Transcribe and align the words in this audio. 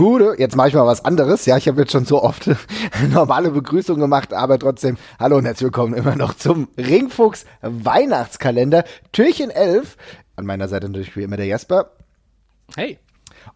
Gude, 0.00 0.36
jetzt 0.38 0.56
mache 0.56 0.68
ich 0.68 0.74
mal 0.74 0.86
was 0.86 1.04
anderes. 1.04 1.44
Ja, 1.44 1.58
ich 1.58 1.68
habe 1.68 1.82
jetzt 1.82 1.92
schon 1.92 2.06
so 2.06 2.22
oft 2.22 2.48
normale 3.12 3.50
Begrüßung 3.50 4.00
gemacht, 4.00 4.32
aber 4.32 4.58
trotzdem, 4.58 4.96
hallo 5.18 5.36
und 5.36 5.44
herzlich 5.44 5.64
willkommen 5.64 5.92
immer 5.92 6.16
noch 6.16 6.32
zum 6.32 6.68
Ringfuchs 6.78 7.44
Weihnachtskalender, 7.60 8.84
Türchen 9.12 9.50
11. 9.50 9.98
An 10.36 10.46
meiner 10.46 10.68
Seite 10.68 10.88
natürlich 10.88 11.14
wie 11.16 11.22
immer 11.22 11.36
der 11.36 11.44
Jasper. 11.44 11.90
Hey. 12.74 12.98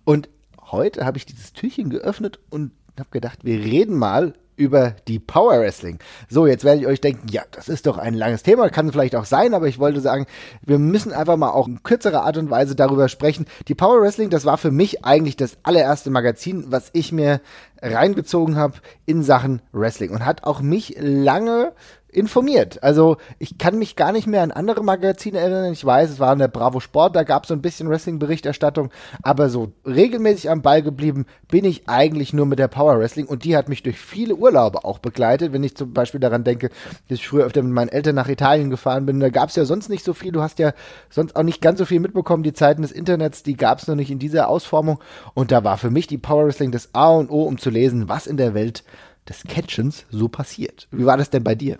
Und 0.05 0.29
heute 0.71 1.07
habe 1.07 1.17
ich 1.17 1.25
dieses 1.25 1.55
Türchen 1.55 1.89
geöffnet 1.89 2.39
und 2.51 2.73
habe 2.99 3.09
gedacht, 3.11 3.39
wir 3.47 3.61
reden 3.61 3.97
mal 3.97 4.35
über 4.57 4.95
die 5.09 5.19
Power 5.19 5.61
Wrestling. 5.61 5.99
So, 6.29 6.47
jetzt 6.47 6.65
werde 6.65 6.81
ich 6.81 6.87
euch 6.87 7.01
denken, 7.01 7.29
ja, 7.29 7.43
das 7.51 7.69
ist 7.69 7.87
doch 7.87 7.99
ein 7.99 8.15
langes 8.15 8.43
Thema, 8.43 8.69
kann 8.69 8.93
vielleicht 8.93 9.17
auch 9.17 9.25
sein, 9.25 9.55
aber 9.55 9.69
ich 9.69 9.79
wollte 9.79 10.01
sagen, 10.01 10.27
wir 10.63 10.79
müssen 10.79 11.13
einfach 11.13 11.37
mal 11.37 11.51
auch 11.51 11.69
in 11.69 11.83
kürzerer 11.83 12.23
Art 12.23 12.37
und 12.37 12.51
Weise 12.51 12.75
darüber 12.75 13.09
sprechen. 13.09 13.47
Die 13.69 13.75
Power 13.75 14.01
Wrestling, 14.01 14.31
das 14.31 14.45
war 14.45 14.59
für 14.59 14.71
mich 14.71 15.05
eigentlich 15.05 15.37
das 15.37 15.59
allererste 15.63 16.11
Magazin, 16.11 16.65
was 16.69 16.91
ich 16.93 17.13
mir 17.13 17.41
reingezogen 17.83 18.57
habe 18.57 18.75
in 19.05 19.23
Sachen 19.23 19.61
Wrestling 19.73 20.11
und 20.11 20.25
hat 20.25 20.45
auch 20.45 20.61
mich 20.61 20.97
lange 20.99 21.73
informiert. 22.15 22.83
Also 22.83 23.17
ich 23.39 23.59
kann 23.59 23.79
mich 23.79 23.97
gar 23.97 24.13
nicht 24.13 24.27
mehr 24.27 24.43
an 24.43 24.53
andere 24.53 24.83
Magazine 24.83 25.39
erinnern. 25.39 25.73
Ich 25.73 25.85
weiß, 25.85 26.11
es 26.11 26.21
war 26.21 26.33
in 26.33 26.39
der 26.39 26.49
Bravo 26.49 26.81
Sport, 26.81 27.17
da 27.17 27.23
gab 27.23 27.45
es 27.45 27.49
so 27.49 27.55
ein 27.55 27.63
bisschen 27.63 27.89
Wrestling-Berichterstattung, 27.89 28.91
aber 29.23 29.49
so 29.49 29.73
regelmäßig 29.85 30.51
am 30.51 30.63
Ball 30.63 30.83
geblieben 30.83 31.27
bin 31.49 31.65
ich 31.65 31.89
eigentlich 31.89 32.33
nur 32.33 32.47
mit 32.47 32.59
der 32.59 32.69
Power 32.69 32.99
Wrestling 32.99 33.27
und 33.27 33.45
die 33.45 33.57
hat 33.57 33.69
mich 33.69 33.83
durch 33.83 33.99
viele 33.99 34.37
Urlaube 34.37 34.85
auch 34.85 34.99
begleitet. 34.99 35.53
Wenn 35.53 35.65
ich 35.65 35.77
zum 35.77 35.93
Beispiel 35.93 36.21
daran 36.21 36.45
denke, 36.45 36.69
dass 37.09 37.19
ich 37.19 37.29
früher 37.29 37.45
öfter 37.45 37.63
mit 37.63 37.73
meinen 37.73 37.89
Eltern 37.89 38.15
nach 38.15 38.29
Italien 38.29 38.71
gefahren 38.71 39.07
bin, 39.07 39.21
da 39.21 39.29
gab 39.29 39.49
es 39.49 39.57
ja 39.57 39.65
sonst 39.65 39.89
nicht 39.89 40.05
so 40.05 40.15
viel. 40.15 40.33
Du 40.33 40.43
hast 40.43 40.59
ja 40.59 40.73
sonst 41.11 41.37
auch 41.37 41.43
nicht 41.43 41.61
ganz 41.61 41.79
so 41.79 41.85
viel 41.85 42.01
mitbekommen. 42.01 42.43
Die 42.43 42.53
Zeiten 42.53 42.83
des 42.83 42.93
Internets, 42.93 43.43
die 43.43 43.57
gab 43.57 43.79
es 43.79 43.89
noch 43.89 43.97
nicht 43.97 44.11
in 44.11 44.19
dieser 44.19 44.49
Ausformung 44.49 45.01
und 45.35 45.51
da 45.51 45.65
war 45.65 45.79
für 45.79 45.91
mich 45.91 46.07
die 46.07 46.19
Power 46.19 46.47
Wrestling 46.47 46.71
das 46.71 46.95
A 46.95 47.11
und 47.11 47.31
O, 47.31 47.43
um 47.43 47.59
zu 47.59 47.71
lesen, 47.71 48.09
was 48.09 48.27
in 48.27 48.37
der 48.37 48.55
Welt 48.55 48.85
des 49.29 49.45
Catchens 49.45 50.05
so 50.11 50.29
passiert. 50.29 50.89
Wie 50.91 51.07
war 51.07 51.17
das 51.17 51.31
denn 51.31 51.45
bei 51.45 51.55
dir? 51.55 51.79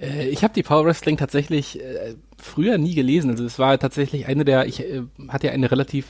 Äh, 0.00 0.28
ich 0.28 0.42
habe 0.42 0.54
die 0.54 0.62
Power 0.62 0.84
Wrestling 0.84 1.16
tatsächlich 1.16 1.80
äh, 1.80 2.14
früher 2.38 2.78
nie 2.78 2.94
gelesen. 2.94 3.30
Also 3.30 3.44
es 3.44 3.58
war 3.58 3.78
tatsächlich 3.78 4.26
eine 4.26 4.44
der, 4.44 4.66
ich 4.66 4.80
äh, 4.80 5.02
hatte 5.28 5.48
ja 5.48 5.52
eine 5.52 5.70
relativ 5.70 6.06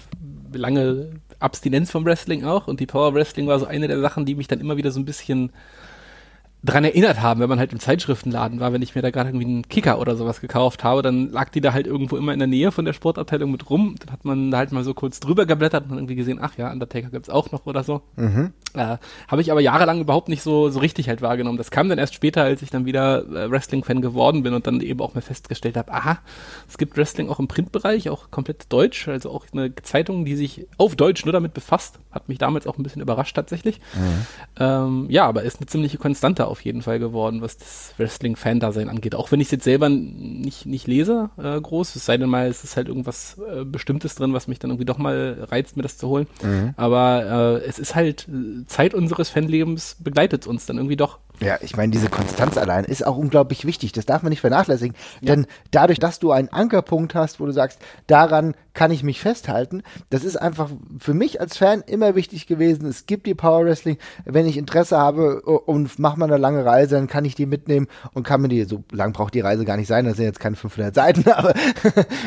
lange 0.52 1.10
Abstinenz 1.40 1.90
vom 1.90 2.04
Wrestling 2.04 2.44
auch 2.44 2.66
und 2.66 2.80
die 2.80 2.86
Power 2.86 3.14
Wrestling 3.14 3.46
war 3.46 3.58
so 3.58 3.66
eine 3.66 3.88
der 3.88 4.00
Sachen, 4.00 4.24
die 4.24 4.34
mich 4.34 4.48
dann 4.48 4.60
immer 4.60 4.76
wieder 4.76 4.90
so 4.90 5.00
ein 5.00 5.04
bisschen 5.04 5.52
dran 6.68 6.84
erinnert 6.84 7.22
haben, 7.22 7.40
wenn 7.40 7.48
man 7.48 7.58
halt 7.58 7.72
im 7.72 7.80
Zeitschriftenladen 7.80 8.60
war, 8.60 8.72
wenn 8.72 8.82
ich 8.82 8.94
mir 8.94 9.02
da 9.02 9.10
gerade 9.10 9.30
irgendwie 9.30 9.46
einen 9.46 9.68
Kicker 9.68 9.98
oder 9.98 10.16
sowas 10.16 10.40
gekauft 10.40 10.84
habe, 10.84 11.02
dann 11.02 11.30
lag 11.30 11.48
die 11.48 11.60
da 11.60 11.72
halt 11.72 11.86
irgendwo 11.86 12.16
immer 12.16 12.32
in 12.32 12.38
der 12.38 12.48
Nähe 12.48 12.72
von 12.72 12.84
der 12.84 12.92
Sportabteilung 12.92 13.50
mit 13.50 13.70
rum. 13.70 13.94
Dann 13.98 14.12
hat 14.12 14.24
man 14.24 14.50
da 14.50 14.58
halt 14.58 14.72
mal 14.72 14.84
so 14.84 14.92
kurz 14.92 15.18
drüber 15.20 15.46
geblättert 15.46 15.84
und 15.88 15.96
irgendwie 15.96 16.14
gesehen, 16.14 16.38
ach 16.40 16.56
ja, 16.58 16.70
Undertaker 16.70 17.08
gibt's 17.08 17.30
auch 17.30 17.50
noch 17.52 17.66
oder 17.66 17.84
so. 17.84 18.02
Mhm. 18.16 18.52
Äh, 18.74 18.98
habe 19.28 19.40
ich 19.40 19.50
aber 19.50 19.60
jahrelang 19.60 20.00
überhaupt 20.00 20.28
nicht 20.28 20.42
so, 20.42 20.68
so 20.68 20.78
richtig 20.78 21.08
halt 21.08 21.22
wahrgenommen. 21.22 21.56
Das 21.56 21.70
kam 21.70 21.88
dann 21.88 21.98
erst 21.98 22.14
später, 22.14 22.42
als 22.42 22.60
ich 22.60 22.70
dann 22.70 22.84
wieder 22.84 23.24
äh, 23.26 23.50
Wrestling-Fan 23.50 24.02
geworden 24.02 24.42
bin 24.42 24.52
und 24.52 24.66
dann 24.66 24.80
eben 24.80 25.00
auch 25.00 25.14
mal 25.14 25.22
festgestellt 25.22 25.76
habe, 25.76 25.92
aha, 25.92 26.18
es 26.68 26.76
gibt 26.76 26.96
Wrestling 26.96 27.30
auch 27.30 27.38
im 27.38 27.48
Printbereich, 27.48 28.10
auch 28.10 28.30
komplett 28.30 28.70
deutsch, 28.70 29.08
also 29.08 29.30
auch 29.30 29.46
eine 29.52 29.74
Zeitung, 29.76 30.24
die 30.24 30.36
sich 30.36 30.66
auf 30.76 30.96
Deutsch 30.96 31.24
nur 31.24 31.32
damit 31.32 31.54
befasst. 31.54 31.98
Hat 32.10 32.28
mich 32.28 32.38
damals 32.38 32.66
auch 32.66 32.76
ein 32.78 32.82
bisschen 32.82 33.02
überrascht 33.02 33.34
tatsächlich. 33.34 33.80
Mhm. 33.94 34.26
Ähm, 34.60 35.06
ja, 35.08 35.26
aber 35.26 35.42
ist 35.42 35.60
eine 35.60 35.66
ziemliche 35.66 35.98
Konstante 35.98 36.46
auf 36.46 36.57
jeden 36.60 36.82
Fall 36.82 36.98
geworden, 36.98 37.42
was 37.42 37.56
das 37.56 37.94
Wrestling-Fan-Dasein 37.96 38.88
angeht. 38.88 39.14
Auch 39.14 39.30
wenn 39.32 39.40
ich 39.40 39.48
es 39.48 39.52
jetzt 39.52 39.64
selber 39.64 39.88
nicht, 39.88 40.66
nicht 40.66 40.86
lese, 40.86 41.30
äh, 41.36 41.60
groß, 41.60 41.96
es 41.96 42.04
sei 42.04 42.16
denn 42.16 42.28
mal, 42.28 42.48
es 42.48 42.64
ist 42.64 42.76
halt 42.76 42.88
irgendwas 42.88 43.38
äh, 43.38 43.64
Bestimmtes 43.64 44.14
drin, 44.14 44.32
was 44.32 44.48
mich 44.48 44.58
dann 44.58 44.70
irgendwie 44.70 44.84
doch 44.84 44.98
mal 44.98 45.46
reizt, 45.50 45.76
mir 45.76 45.82
das 45.82 45.98
zu 45.98 46.08
holen. 46.08 46.26
Mhm. 46.42 46.74
Aber 46.76 47.60
äh, 47.62 47.66
es 47.66 47.78
ist 47.78 47.94
halt, 47.94 48.28
äh, 48.28 48.66
Zeit 48.66 48.94
unseres 48.94 49.30
Fanlebens 49.30 49.96
begleitet 49.98 50.46
uns 50.46 50.66
dann 50.66 50.76
irgendwie 50.76 50.96
doch. 50.96 51.18
Ja, 51.40 51.58
ich 51.60 51.76
meine, 51.76 51.92
diese 51.92 52.08
Konstanz 52.08 52.56
allein 52.58 52.84
ist 52.84 53.06
auch 53.06 53.16
unglaublich 53.16 53.64
wichtig. 53.64 53.92
Das 53.92 54.06
darf 54.06 54.22
man 54.22 54.30
nicht 54.30 54.40
vernachlässigen. 54.40 54.96
Ja. 55.20 55.34
Denn 55.34 55.46
dadurch, 55.70 56.00
dass 56.00 56.18
du 56.18 56.32
einen 56.32 56.48
Ankerpunkt 56.48 57.14
hast, 57.14 57.38
wo 57.38 57.46
du 57.46 57.52
sagst, 57.52 57.80
daran 58.06 58.54
kann 58.74 58.90
ich 58.92 59.02
mich 59.02 59.20
festhalten, 59.20 59.82
das 60.10 60.22
ist 60.22 60.36
einfach 60.36 60.70
für 61.00 61.14
mich 61.14 61.40
als 61.40 61.56
Fan 61.56 61.82
immer 61.86 62.14
wichtig 62.14 62.46
gewesen. 62.46 62.86
Es 62.86 63.06
gibt 63.06 63.26
die 63.26 63.34
Power 63.34 63.64
Wrestling. 63.64 63.98
Wenn 64.24 64.46
ich 64.46 64.56
Interesse 64.56 64.96
habe 64.96 65.40
und 65.42 65.98
mache 65.98 66.18
mal 66.18 66.26
eine 66.26 66.36
lange 66.36 66.64
Reise, 66.64 66.94
dann 66.94 67.08
kann 67.08 67.24
ich 67.24 67.34
die 67.34 67.46
mitnehmen 67.46 67.88
und 68.14 68.24
kann 68.24 68.40
mir 68.40 68.48
die, 68.48 68.64
so 68.64 68.84
lang 68.92 69.12
braucht 69.12 69.34
die 69.34 69.40
Reise 69.40 69.64
gar 69.64 69.76
nicht 69.76 69.88
sein, 69.88 70.04
das 70.04 70.16
sind 70.16 70.26
jetzt 70.26 70.38
keine 70.38 70.54
500 70.54 70.94
Seiten, 70.94 71.28
aber, 71.30 71.54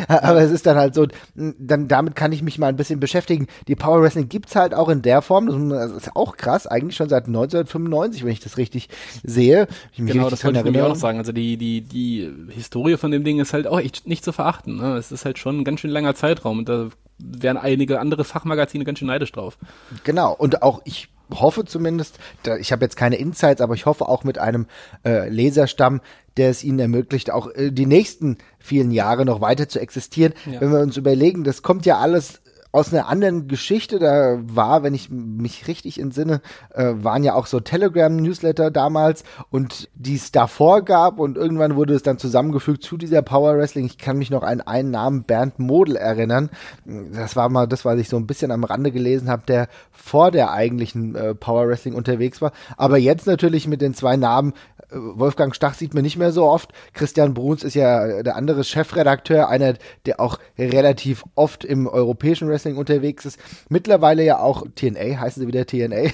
aber 0.08 0.42
es 0.42 0.52
ist 0.52 0.66
dann 0.66 0.76
halt 0.76 0.94
so, 0.94 1.08
dann 1.36 1.88
damit 1.88 2.16
kann 2.16 2.34
ich 2.34 2.44
mich 2.44 2.60
mal 2.60 2.68
ein 2.68 2.76
bisschen 2.76 3.00
beschäftigen. 3.00 3.48
Die 3.70 3.76
Power 3.76 4.02
Wrestling 4.02 4.28
gibt's 4.28 4.56
halt 4.56 4.74
auch 4.74 4.90
in 4.90 5.02
der 5.02 5.22
Form, 5.22 5.70
das 5.70 5.92
ist 5.92 6.16
auch 6.16 6.36
krass, 6.36 6.68
eigentlich 6.68 6.98
schon 6.98 7.08
seit 7.08 7.28
1995, 7.28 8.26
wenn 8.26 8.32
ich 8.32 8.42
das 8.42 8.58
richtig 8.58 8.90
sehe. 9.24 9.68
genau, 9.98 10.30
das 10.30 10.44
wollte 10.44 10.60
ich 10.60 10.66
nämlich 10.66 10.82
auch 10.82 10.90
noch 10.90 10.96
sagen. 10.96 11.18
Also 11.18 11.32
die, 11.32 11.58
die, 11.58 11.82
die 11.82 12.32
Historie 12.50 12.98
von 12.98 13.12
dem 13.12 13.24
Ding 13.24 13.40
ist 13.40 13.54
halt 13.54 13.68
auch 13.68 13.80
echt 13.80 14.08
nicht 14.08 14.24
zu 14.24 14.32
verachten. 14.32 14.78
Ne? 14.78 14.98
Es 14.98 15.12
ist 15.12 15.26
halt 15.26 15.38
schon 15.38 15.60
ein 15.60 15.64
ganz 15.64 15.80
schön 15.80 15.92
langer 15.92 16.16
Zeitraum 16.16 16.60
und 16.60 16.70
da 16.70 16.90
wären 17.20 17.58
einige 17.58 18.00
andere 18.00 18.24
Fachmagazine 18.24 18.84
ganz 18.84 19.00
schön 19.00 19.08
neidisch 19.08 19.32
drauf. 19.32 19.58
Genau, 20.04 20.34
und 20.34 20.64
auch 20.64 20.82
ich 20.86 21.10
hoffe 21.34 21.66
zumindest, 21.66 22.20
ich 22.60 22.72
habe 22.72 22.84
jetzt 22.84 22.98
keine 22.98 23.16
Insights, 23.16 23.62
aber 23.62 23.74
ich 23.74 23.86
hoffe 23.86 24.08
auch 24.08 24.24
mit 24.24 24.38
einem 24.38 24.66
äh, 25.06 25.30
Leserstamm, 25.30 26.02
der 26.38 26.50
es 26.50 26.64
ihnen 26.64 26.80
ermöglicht, 26.80 27.32
auch 27.32 27.54
äh, 27.54 27.72
die 27.72 27.86
nächsten 27.86 28.38
vielen 28.60 28.92
Jahre 28.92 29.26
noch 29.26 29.42
weiter 29.42 29.70
zu 29.70 29.80
existieren. 29.80 30.34
Ja. 30.46 30.62
Wenn 30.62 30.72
wir 30.72 30.80
uns 30.80 30.98
überlegen, 30.98 31.44
das 31.44 31.62
kommt 31.62 31.86
ja 31.86 32.00
alles 32.00 32.42
aus 32.72 32.94
einer 32.94 33.08
anderen 33.08 33.48
Geschichte. 33.48 34.00
Da 34.00 34.40
war, 34.42 34.84
wenn 34.84 34.94
ich 34.94 35.10
mich 35.10 35.68
richtig 35.68 36.00
entsinne, 36.00 36.42
äh, 36.74 36.94
waren 36.96 37.24
ja 37.24 37.36
auch 37.36 37.46
so 37.46 37.60
Telegram-Newsletter 37.60 38.72
damals 38.72 39.24
und 39.50 39.90
die 39.96 40.16
es 40.16 40.32
davor 40.32 40.84
gab 40.84 41.20
und 41.20 41.38
irgendwann 41.38 41.76
wurde 41.76 41.94
es 41.94 42.04
dann 42.04 42.18
zusammengefügt 42.18 42.84
zu 42.84 42.98
dieser 42.98 43.22
Power 43.22 43.58
Wrestling. 43.58 43.86
Ich 43.86 43.98
kann 43.98 44.18
mich 44.18 44.30
noch 44.30 44.44
an 44.44 44.62
einen 44.62 44.92
Namen 44.92 45.24
Bernd 45.24 45.60
Model 45.60 45.96
erinnern. 45.96 46.50
Das 46.86 47.36
war 47.36 47.50
mal 47.50 47.68
das, 47.68 47.86
was 47.86 48.00
ich 48.00 48.10
so 48.10 48.18
ein 48.18 48.28
bisschen 48.28 48.52
am 48.52 48.64
Rande 48.64 48.92
gelesen 48.92 49.30
habe, 49.30 49.44
der 49.48 49.68
vor 49.92 50.32
der 50.32 50.52
eigentlichen 50.52 51.16
äh, 51.16 51.36
Power 51.36 51.68
Wrestling 51.68 51.96
unterwegs 51.96 52.42
war. 52.42 52.52
Aber 52.78 52.98
jetzt 52.98 53.28
natürlich 53.28 53.68
mit 53.68 53.82
den 53.82 53.94
zwei 53.94 54.18
Namen 54.18 54.54
Wolfgang 54.92 55.56
Stach 55.56 55.74
sieht 55.74 55.94
man 55.94 56.04
nicht 56.04 56.18
mehr 56.18 56.32
so 56.32 56.46
oft. 56.46 56.72
Christian 56.94 57.34
Bruns 57.34 57.64
ist 57.64 57.76
ja 57.76 58.24
der 58.24 58.36
andere 58.36 58.64
Chefredakteur, 58.64 59.48
einer, 59.48 59.76
der 60.06 60.20
auch 60.20 60.40
relativ 60.58 61.24
oft 61.36 61.64
im 61.64 61.88
europäischen 61.88 62.50
Wrestling 62.50 62.78
unterwegs 62.78 63.26
ist. 63.26 63.40
Mittlerweile 63.70 64.24
ja 64.24 64.40
auch 64.40 64.66
TNA, 64.76 65.20
heißen 65.20 65.42
sie 65.42 65.48
wieder 65.48 65.66
TNA, 65.66 66.10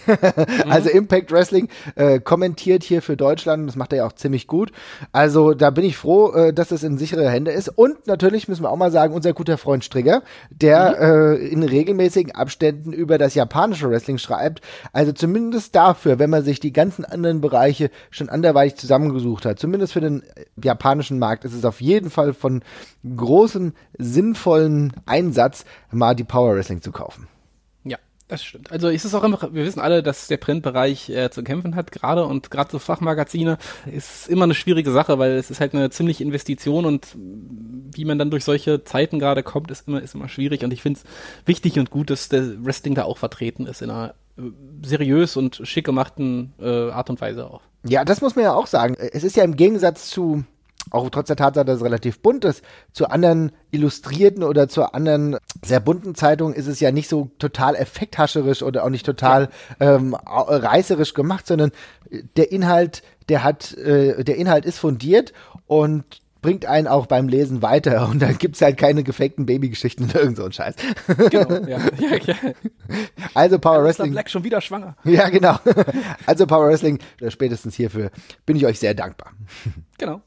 mhm. 0.65 0.69
also 0.71 0.89
Impact 0.89 1.31
Wrestling, 1.31 1.69
äh, 1.95 2.19
kommentiert 2.19 2.83
hier 2.83 3.01
für 3.01 3.17
Deutschland. 3.17 3.67
Das 3.67 3.75
macht 3.75 3.93
er 3.93 3.99
ja 3.99 4.05
auch 4.05 4.13
ziemlich 4.13 4.47
gut. 4.47 4.71
Also 5.11 5.53
da 5.53 5.71
bin 5.71 5.83
ich 5.83 5.97
froh, 5.97 6.31
äh, 6.33 6.53
dass 6.53 6.71
es 6.71 6.83
in 6.83 6.97
sichere 6.97 7.29
Hände 7.29 7.51
ist. 7.51 7.69
Und 7.69 8.05
natürlich 8.05 8.47
müssen 8.47 8.63
wir 8.63 8.69
auch 8.69 8.77
mal 8.77 8.91
sagen, 8.91 9.13
unser 9.13 9.33
guter 9.33 9.57
Freund 9.57 9.83
Strigger, 9.83 10.21
der 10.51 10.95
mhm. 10.99 11.41
äh, 11.41 11.47
in 11.47 11.63
regelmäßigen 11.63 12.35
Abständen 12.35 12.93
über 12.93 13.17
das 13.17 13.33
japanische 13.33 13.89
Wrestling 13.89 14.19
schreibt. 14.19 14.61
Also 14.93 15.11
zumindest 15.13 15.75
dafür, 15.75 16.19
wenn 16.19 16.29
man 16.29 16.43
sich 16.43 16.59
die 16.59 16.73
ganzen 16.73 17.05
anderen 17.05 17.41
Bereiche 17.41 17.89
schon 18.11 18.29
anderweitig 18.29 18.66
gleich 18.67 18.75
zusammengesucht 18.75 19.45
hat, 19.45 19.59
zumindest 19.59 19.93
für 19.93 20.01
den 20.01 20.23
japanischen 20.61 21.19
Markt, 21.19 21.45
ist 21.45 21.53
es 21.53 21.65
auf 21.65 21.81
jeden 21.81 22.09
Fall 22.09 22.33
von 22.33 22.61
großem, 23.15 23.73
sinnvollen 23.97 24.93
Einsatz, 25.05 25.65
mal 25.91 26.15
die 26.15 26.23
Power 26.23 26.55
Wrestling 26.55 26.81
zu 26.81 26.91
kaufen. 26.91 27.27
Ja, 27.83 27.97
das 28.27 28.43
stimmt. 28.43 28.71
Also 28.71 28.89
ist 28.89 29.05
es 29.05 29.15
auch 29.15 29.23
immer, 29.23 29.39
wir 29.53 29.65
wissen 29.65 29.79
alle, 29.79 30.03
dass 30.03 30.27
der 30.27 30.37
Printbereich 30.37 31.09
äh, 31.09 31.29
zu 31.29 31.43
kämpfen 31.43 31.75
hat 31.75 31.91
gerade 31.91 32.25
und 32.25 32.51
gerade 32.51 32.71
so 32.71 32.79
Fachmagazine 32.79 33.57
ist 33.91 34.27
immer 34.27 34.43
eine 34.43 34.55
schwierige 34.55 34.91
Sache, 34.91 35.17
weil 35.17 35.31
es 35.31 35.49
ist 35.49 35.61
halt 35.61 35.73
eine 35.73 35.89
ziemliche 35.89 36.23
Investition 36.23 36.85
und 36.85 37.07
wie 37.15 38.05
man 38.05 38.19
dann 38.19 38.31
durch 38.31 38.43
solche 38.43 38.83
Zeiten 38.83 39.19
gerade 39.19 39.43
kommt, 39.43 39.71
ist 39.71 39.87
immer, 39.87 40.01
ist 40.01 40.15
immer 40.15 40.27
schwierig 40.27 40.63
und 40.63 40.73
ich 40.73 40.81
finde 40.81 40.99
es 40.99 41.47
wichtig 41.47 41.79
und 41.79 41.89
gut, 41.89 42.09
dass 42.09 42.27
der 42.27 42.65
Wrestling 42.65 42.95
da 42.95 43.03
auch 43.03 43.17
vertreten 43.17 43.65
ist 43.65 43.81
in 43.81 43.89
einer 43.89 44.13
äh, 44.37 44.41
seriös 44.83 45.37
und 45.37 45.61
schick 45.63 45.85
gemachten 45.85 46.53
äh, 46.59 46.89
Art 46.91 47.09
und 47.09 47.21
Weise 47.21 47.49
auch. 47.49 47.61
Ja, 47.87 48.05
das 48.05 48.21
muss 48.21 48.35
man 48.35 48.45
ja 48.45 48.53
auch 48.53 48.67
sagen. 48.67 48.95
Es 48.95 49.23
ist 49.23 49.35
ja 49.35 49.43
im 49.43 49.55
Gegensatz 49.55 50.09
zu, 50.09 50.43
auch 50.91 51.09
trotz 51.09 51.27
der 51.27 51.35
Tatsache, 51.35 51.65
dass 51.65 51.77
es 51.77 51.83
relativ 51.83 52.19
bunt 52.19 52.45
ist, 52.45 52.63
zu 52.91 53.09
anderen 53.09 53.51
illustrierten 53.71 54.43
oder 54.43 54.67
zu 54.67 54.93
anderen 54.93 55.37
sehr 55.63 55.79
bunten 55.79 56.15
Zeitungen 56.15 56.53
ist 56.53 56.67
es 56.67 56.79
ja 56.79 56.91
nicht 56.91 57.09
so 57.09 57.29
total 57.39 57.75
effekthascherisch 57.75 58.63
oder 58.63 58.83
auch 58.83 58.89
nicht 58.89 59.05
total 59.05 59.49
ähm, 59.79 60.15
reißerisch 60.15 61.13
gemacht, 61.13 61.47
sondern 61.47 61.71
der 62.35 62.51
Inhalt, 62.51 63.03
der 63.29 63.43
hat, 63.43 63.73
äh, 63.77 64.23
der 64.23 64.37
Inhalt 64.37 64.65
ist 64.65 64.79
fundiert 64.79 65.33
und 65.65 66.21
bringt 66.47 66.65
einen 66.65 66.87
auch 66.87 67.07
beim 67.07 67.27
Lesen 67.27 67.61
weiter 67.61 68.07
und 68.09 68.21
dann 68.21 68.37
gibt's 68.37 68.61
halt 68.61 68.77
keine 68.77 69.03
gefakten 69.03 69.45
Babygeschichten 69.45 70.09
oder 70.09 70.21
irgend 70.21 70.37
so 70.37 70.45
ein 70.45 70.53
Scheiß. 70.53 70.75
Genau, 71.29 71.67
ja. 71.67 71.77
ja, 71.99 72.15
ja. 72.23 72.35
Also 73.33 73.59
Power 73.59 73.83
Wrestling. 73.83 74.11
Black 74.11 74.29
schon 74.29 74.45
wieder 74.45 74.61
schwanger. 74.61 74.95
Ja, 75.03 75.27
genau. 75.27 75.57
Also 76.25 76.47
Power 76.47 76.69
Wrestling, 76.69 76.99
spätestens 77.27 77.75
hierfür 77.75 78.11
bin 78.45 78.55
ich 78.55 78.65
euch 78.65 78.79
sehr 78.79 78.93
dankbar. 78.93 79.33
Genau. 79.97 80.21